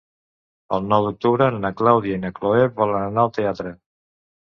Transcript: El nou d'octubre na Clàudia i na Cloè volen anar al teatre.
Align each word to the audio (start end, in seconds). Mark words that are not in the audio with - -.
El 0.77 0.87
nou 0.93 1.09
d'octubre 1.09 1.51
na 1.59 1.73
Clàudia 1.83 2.19
i 2.19 2.25
na 2.25 2.35
Cloè 2.41 2.67
volen 2.83 3.01
anar 3.11 3.29
al 3.31 3.35
teatre. 3.41 3.79